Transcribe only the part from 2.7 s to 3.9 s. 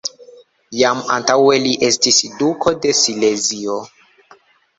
de Silezio.